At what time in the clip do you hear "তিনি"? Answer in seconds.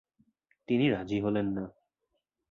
0.67-0.85